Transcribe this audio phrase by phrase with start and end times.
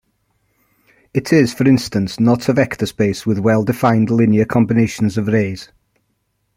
[1.13, 5.71] It is, for instance, not a vector space with well-defined linear combinations of rays.